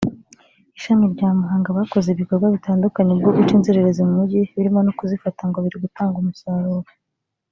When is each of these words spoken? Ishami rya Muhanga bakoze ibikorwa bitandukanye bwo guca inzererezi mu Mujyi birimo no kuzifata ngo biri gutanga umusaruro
Ishami 0.77 1.05
rya 1.13 1.29
Muhanga 1.39 1.77
bakoze 1.77 2.07
ibikorwa 2.11 2.47
bitandukanye 2.55 3.11
bwo 3.19 3.31
guca 3.35 3.51
inzererezi 3.57 4.01
mu 4.07 4.13
Mujyi 4.19 4.39
birimo 4.55 4.79
no 4.83 4.91
kuzifata 4.97 5.41
ngo 5.49 5.57
biri 5.63 5.77
gutanga 5.83 6.15
umusaruro 6.19 6.89